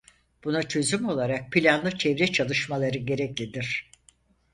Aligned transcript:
Buna 0.43 0.63
çözüm 0.63 1.09
olarak 1.09 1.51
planlı 1.51 1.97
çevre 1.97 2.31
çalışmaları 2.31 2.97
gereklidir. 2.97 3.91